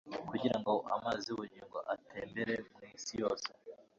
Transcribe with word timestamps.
kugira 0.29 0.55
ngo 0.59 0.71
amazi 0.95 1.23
y'ubugingo 1.27 1.77
atembere 1.93 2.53
mu 2.75 2.83
isi 2.97 3.13
yose. 3.21 3.49